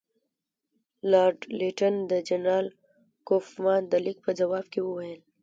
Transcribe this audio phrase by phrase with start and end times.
[1.11, 2.67] لارډ لیټن د جنرال
[3.27, 5.21] کوفمان د لیک په ځواب کې وویل.